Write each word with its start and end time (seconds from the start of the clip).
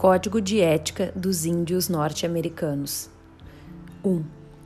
Código 0.00 0.40
de 0.40 0.62
Ética 0.62 1.12
dos 1.14 1.44
Índios 1.44 1.90
Norte-Americanos 1.90 3.10
1. 4.02 4.24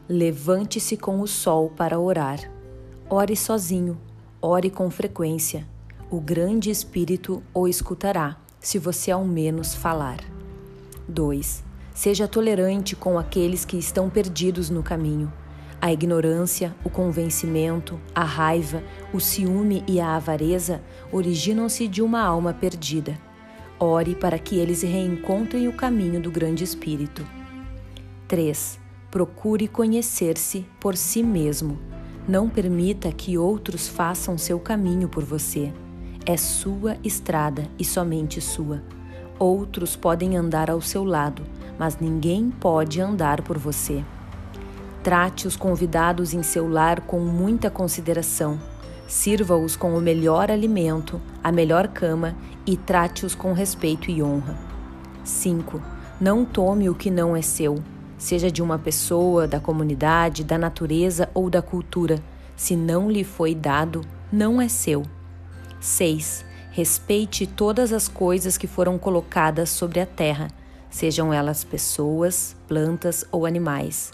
Levante-se 0.09 0.97
com 0.97 1.21
o 1.21 1.27
sol 1.27 1.73
para 1.77 1.99
orar. 1.99 2.39
Ore 3.11 3.35
sozinho, 3.35 3.99
ore 4.41 4.71
com 4.71 4.89
frequência. 4.93 5.67
O 6.09 6.21
grande 6.21 6.71
Espírito 6.71 7.43
o 7.53 7.67
escutará, 7.67 8.37
se 8.61 8.79
você 8.79 9.11
ao 9.11 9.25
menos 9.25 9.75
falar. 9.75 10.19
2. 11.09 11.65
Seja 11.93 12.29
tolerante 12.29 12.95
com 12.95 13.19
aqueles 13.19 13.65
que 13.65 13.77
estão 13.77 14.09
perdidos 14.09 14.71
no 14.71 14.85
caminho. 14.85 15.33
A 15.81 15.93
ignorância, 15.93 16.77
o 16.85 16.89
convencimento, 16.89 18.01
a 18.15 18.23
raiva, 18.23 18.85
o 19.13 19.19
ciúme 19.19 19.83
e 19.89 19.99
a 19.99 20.15
avareza 20.15 20.81
originam-se 21.11 21.89
de 21.89 22.03
uma 22.03 22.23
alma 22.23 22.55
perdida. 22.55 23.19
Ore 23.79 24.15
para 24.15 24.39
que 24.39 24.57
eles 24.57 24.83
reencontrem 24.83 25.67
o 25.67 25.73
caminho 25.73 26.21
do 26.21 26.31
Grande 26.31 26.63
Espírito. 26.63 27.27
3. 28.29 28.79
Procure 29.11 29.67
conhecer-se 29.67 30.65
por 30.79 30.97
si 30.97 31.23
mesmo. 31.23 31.79
Não 32.27 32.49
permita 32.49 33.11
que 33.11 33.37
outros 33.37 33.89
façam 33.89 34.39
seu 34.39 34.61
caminho 34.61 35.09
por 35.09 35.25
você. 35.25 35.73
É 36.25 36.37
sua 36.37 36.97
estrada 37.03 37.69
e 37.79 37.85
somente 37.85 38.41
sua. 38.41 38.83
Outros 39.39 39.97
podem 39.97 40.37
andar 40.37 40.71
ao 40.71 40.81
seu 40.81 41.03
lado, 41.05 41.43
mas 41.77 41.99
ninguém 41.99 42.51
pode 42.51 43.01
andar 43.01 43.43
por 43.43 43.59
você. 43.59 44.05
Trate 45.03 45.49
os 45.49 45.57
convidados 45.57 46.33
em 46.33 46.43
seu 46.43 46.69
lar 46.69 47.01
com 47.01 47.19
muita 47.21 47.69
consideração 47.69 48.59
Sirva-os 49.07 49.77
com 49.77 49.97
o 49.97 50.01
melhor 50.01 50.51
alimento, 50.51 51.21
a 51.43 51.53
melhor 51.53 51.89
cama 51.89 52.35
e 52.67 52.77
trate-os 52.77 53.35
com 53.35 53.53
respeito 53.53 54.11
e 54.11 54.23
honra. 54.23 54.57
5. 55.23 55.81
Não 56.21 56.45
tome 56.45 56.89
o 56.89 56.95
que 56.95 57.11
não 57.11 57.37
é 57.37 57.43
seu, 57.43 57.77
seja 58.17 58.51
de 58.51 58.63
uma 58.63 58.79
pessoa, 58.79 59.47
da 59.47 59.61
comunidade, 59.61 60.45
da 60.45 60.57
natureza 60.57 61.29
ou 61.35 61.51
da 61.51 61.61
cultura. 61.61 62.19
Se 62.57 62.77
não 62.77 63.11
lhe 63.11 63.25
foi 63.25 63.55
dado, 63.55 64.01
não 64.33 64.61
é 64.61 64.69
seu. 64.69 65.03
6. 65.81 66.45
Respeite 66.71 67.47
todas 67.47 67.93
as 67.93 68.09
coisas 68.09 68.57
que 68.57 68.67
foram 68.67 68.99
colocadas 68.99 69.71
sobre 69.71 70.01
a 70.01 70.07
terra, 70.07 70.49
sejam 70.91 71.33
elas 71.33 71.63
pessoas, 71.63 72.57
plantas 72.67 73.25
ou 73.31 73.45
animais. 73.45 74.13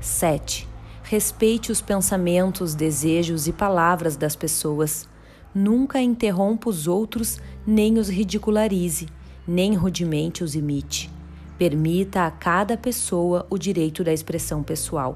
7. 0.00 0.71
Respeite 1.02 1.70
os 1.70 1.80
pensamentos, 1.80 2.74
desejos 2.74 3.46
e 3.46 3.52
palavras 3.52 4.16
das 4.16 4.36
pessoas. 4.36 5.08
Nunca 5.54 6.00
interrompa 6.00 6.70
os 6.70 6.86
outros, 6.86 7.38
nem 7.66 7.98
os 7.98 8.08
ridicularize, 8.08 9.08
nem 9.46 9.74
rudemente 9.74 10.42
os 10.42 10.54
imite. 10.54 11.10
Permita 11.58 12.26
a 12.26 12.30
cada 12.30 12.76
pessoa 12.76 13.46
o 13.50 13.58
direito 13.58 14.02
da 14.02 14.12
expressão 14.12 14.62
pessoal. 14.62 15.14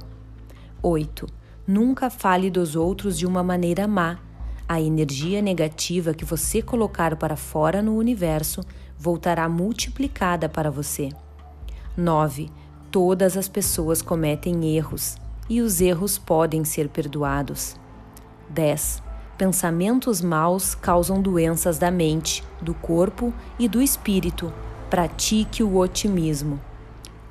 8. 0.83 1.27
Nunca 1.67 2.11
fale 2.11 2.51
dos 2.51 2.77
outros 2.77 3.17
de 3.17 3.27
uma 3.27 3.43
maneira 3.43 3.89
má. 3.89 4.19
A 4.69 4.81
energia 4.81 5.41
negativa 5.41 6.13
que 6.13 6.25
você 6.25 6.61
colocar 6.61 7.17
para 7.17 7.37
fora 7.37 7.81
no 7.81 7.97
universo 7.97 8.61
voltará 8.99 9.49
multiplicada 9.49 10.49
para 10.49 10.71
você. 10.71 11.09
9. 11.97 12.51
Todas 12.91 13.37
as 13.37 13.49
pessoas 13.49 14.03
cometem 14.03 14.77
erros 14.77 15.17
e 15.49 15.61
os 15.61 15.81
erros 15.81 16.19
podem 16.19 16.65
ser 16.65 16.89
perdoados. 16.89 17.77
10. 18.51 19.03
Pensamentos 19.37 20.21
maus 20.21 20.75
causam 20.75 21.21
doenças 21.21 21.79
da 21.79 21.91
mente, 21.91 22.43
do 22.61 22.75
corpo 22.75 23.33
e 23.59 23.69
do 23.69 23.83
espírito. 23.83 24.53
Pratique 24.89 25.63
o 25.63 25.77
otimismo. 25.77 26.61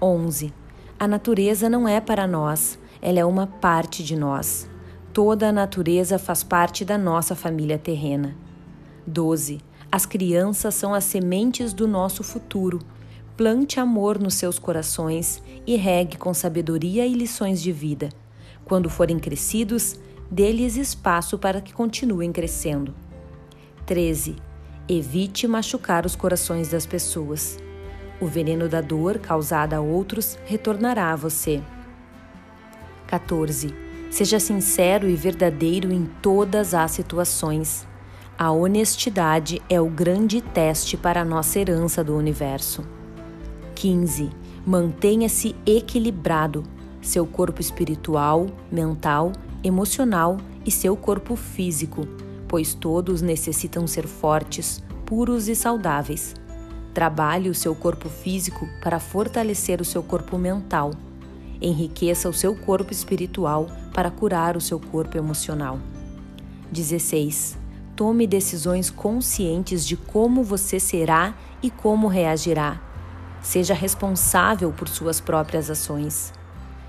11. 0.01 0.53
A 0.99 1.07
natureza 1.07 1.69
não 1.69 1.87
é 1.87 1.99
para 1.99 2.27
nós, 2.27 2.77
ela 3.01 3.19
é 3.19 3.25
uma 3.25 3.47
parte 3.47 4.03
de 4.03 4.15
nós. 4.15 4.69
Toda 5.11 5.49
a 5.49 5.51
natureza 5.51 6.19
faz 6.19 6.43
parte 6.43 6.85
da 6.85 6.97
nossa 6.97 7.35
família 7.35 7.77
terrena. 7.77 8.35
12. 9.07 9.59
As 9.91 10.05
crianças 10.05 10.75
são 10.75 10.93
as 10.93 11.05
sementes 11.05 11.73
do 11.73 11.87
nosso 11.87 12.23
futuro 12.23 12.79
Plante 13.37 13.81
amor 13.81 14.17
nos 14.17 14.35
seus 14.35 14.57
corações 14.57 15.43
e 15.67 15.75
regue 15.75 16.15
com 16.15 16.33
sabedoria 16.33 17.05
e 17.05 17.13
lições 17.13 17.61
de 17.61 17.69
vida. 17.69 18.07
Quando 18.63 18.89
forem 18.89 19.19
crescidos, 19.19 19.99
dê-lhes 20.31 20.77
espaço 20.77 21.37
para 21.37 21.59
que 21.59 21.73
continuem 21.73 22.31
crescendo. 22.31 22.95
13. 23.85 24.37
Evite 24.87 25.47
machucar 25.49 26.05
os 26.05 26.15
corações 26.15 26.69
das 26.69 26.85
pessoas. 26.85 27.59
O 28.21 28.25
veneno 28.25 28.69
da 28.69 28.79
dor 28.79 29.19
causada 29.19 29.75
a 29.75 29.81
outros 29.81 30.39
retornará 30.45 31.11
a 31.11 31.15
você. 31.17 31.61
14. 33.05 33.75
Seja 34.09 34.39
sincero 34.39 35.09
e 35.09 35.15
verdadeiro 35.15 35.91
em 35.91 36.05
todas 36.21 36.73
as 36.73 36.91
situações. 36.91 37.85
A 38.37 38.49
honestidade 38.51 39.61
é 39.69 39.79
o 39.81 39.89
grande 39.89 40.39
teste 40.39 40.95
para 40.95 41.19
a 41.19 41.25
nossa 41.25 41.59
herança 41.59 42.01
do 42.01 42.15
universo. 42.15 42.81
15. 43.75 44.31
Mantenha-se 44.65 45.55
equilibrado, 45.65 46.63
seu 47.01 47.27
corpo 47.27 47.61
espiritual, 47.61 48.47
mental, 48.71 49.31
emocional 49.63 50.37
e 50.65 50.71
seu 50.71 50.95
corpo 50.95 51.35
físico, 51.35 52.07
pois 52.47 52.73
todos 52.73 53.21
necessitam 53.21 53.85
ser 53.85 54.07
fortes, 54.07 54.81
puros 55.05 55.47
e 55.47 55.55
saudáveis. 55.55 56.33
Trabalhe 56.93 57.49
o 57.49 57.53
seu 57.53 57.75
corpo 57.75 58.09
físico 58.09 58.67
para 58.81 58.99
fortalecer 58.99 59.81
o 59.81 59.85
seu 59.85 60.01
corpo 60.01 60.37
mental. 60.37 60.91
Enriqueça 61.61 62.29
o 62.29 62.33
seu 62.33 62.55
corpo 62.55 62.91
espiritual 62.91 63.67
para 63.93 64.09
curar 64.09 64.55
o 64.55 64.61
seu 64.61 64.79
corpo 64.79 65.17
emocional. 65.17 65.79
16. 66.71 67.57
Tome 67.95 68.25
decisões 68.25 68.89
conscientes 68.89 69.85
de 69.85 69.95
como 69.95 70.43
você 70.43 70.79
será 70.79 71.35
e 71.61 71.69
como 71.69 72.07
reagirá 72.07 72.84
Seja 73.45 73.75
responsável 73.75 74.71
por 74.71 74.89
suas 74.89 75.21
próprias 75.21 75.69
ações. 75.69 76.33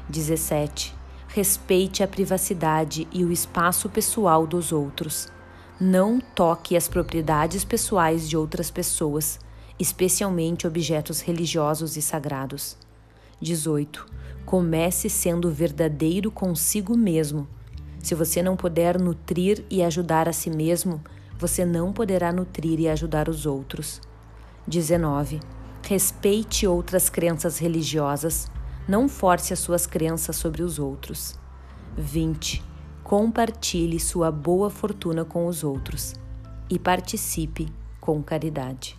17. 0.09 0.95
Respeite 1.29 2.03
a 2.03 2.09
privacidade 2.09 3.07
e 3.13 3.27
o 3.27 3.31
espaço 3.31 3.91
pessoal 3.91 4.47
dos 4.47 4.73
outros. 4.73 5.29
Não 5.79 6.19
toque 6.19 6.75
as 6.75 6.89
propriedades 6.89 7.63
pessoais 7.63 8.27
de 8.27 8.39
outras 8.39 8.71
pessoas, 8.71 9.39
especialmente 9.79 10.67
objetos 10.67 11.21
religiosos 11.21 11.99
e 11.99 12.01
sagrados. 12.01 12.79
18. 13.39 14.07
Comece 14.47 15.11
sendo 15.11 15.51
verdadeiro 15.51 16.31
consigo 16.31 16.97
mesmo. 16.97 17.47
Se 18.03 18.15
você 18.15 18.43
não 18.43 18.57
puder 18.57 18.99
nutrir 18.99 19.63
e 19.69 19.83
ajudar 19.83 20.27
a 20.27 20.33
si 20.33 20.49
mesmo, 20.49 21.05
você 21.39 21.67
não 21.67 21.93
poderá 21.93 22.33
nutrir 22.33 22.81
e 22.81 22.89
ajudar 22.89 23.29
os 23.29 23.45
outros. 23.45 24.01
19. 24.67 25.39
Respeite 25.89 26.67
outras 26.67 27.09
crenças 27.09 27.59
religiosas, 27.59 28.51
não 28.89 29.09
force 29.09 29.53
as 29.53 29.61
suas 29.61 29.87
crenças 29.87 30.35
sobre 30.35 30.65
os 30.65 30.81
outros. 30.81 31.39
20. 31.97 32.61
Compartilhe 33.05 34.01
sua 34.01 34.33
boa 34.33 34.69
fortuna 34.69 35.25
com 35.25 35.47
os 35.47 35.63
outros 35.63 36.15
e 36.69 36.77
participe 36.77 37.69
com 38.01 38.21
caridade. 38.21 38.99